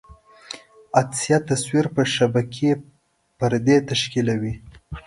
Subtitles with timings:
[0.99, 2.71] عدسیه تصویر پر شبکیې
[3.37, 4.53] پردې تشکیولوي.